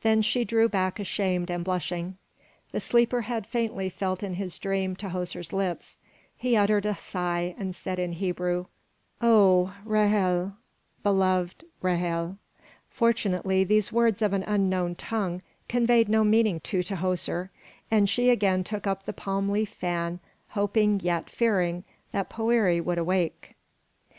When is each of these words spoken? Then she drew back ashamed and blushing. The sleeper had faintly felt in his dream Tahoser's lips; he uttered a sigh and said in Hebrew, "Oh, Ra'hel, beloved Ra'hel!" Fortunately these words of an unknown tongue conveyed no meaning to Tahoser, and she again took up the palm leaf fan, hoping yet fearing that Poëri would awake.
Then 0.00 0.22
she 0.22 0.42
drew 0.42 0.70
back 0.70 0.98
ashamed 0.98 1.50
and 1.50 1.62
blushing. 1.62 2.16
The 2.72 2.80
sleeper 2.80 3.20
had 3.20 3.46
faintly 3.46 3.90
felt 3.90 4.22
in 4.22 4.32
his 4.36 4.58
dream 4.58 4.96
Tahoser's 4.96 5.52
lips; 5.52 5.98
he 6.34 6.56
uttered 6.56 6.86
a 6.86 6.96
sigh 6.96 7.54
and 7.58 7.74
said 7.76 7.98
in 7.98 8.12
Hebrew, 8.12 8.64
"Oh, 9.20 9.74
Ra'hel, 9.84 10.54
beloved 11.02 11.66
Ra'hel!" 11.82 12.38
Fortunately 12.88 13.64
these 13.64 13.92
words 13.92 14.22
of 14.22 14.32
an 14.32 14.44
unknown 14.44 14.94
tongue 14.94 15.42
conveyed 15.68 16.08
no 16.08 16.24
meaning 16.24 16.60
to 16.60 16.78
Tahoser, 16.82 17.50
and 17.90 18.08
she 18.08 18.30
again 18.30 18.64
took 18.64 18.86
up 18.86 19.02
the 19.02 19.12
palm 19.12 19.50
leaf 19.50 19.68
fan, 19.68 20.20
hoping 20.52 21.00
yet 21.00 21.28
fearing 21.28 21.84
that 22.12 22.30
Poëri 22.30 22.82
would 22.82 22.96
awake. 22.96 23.54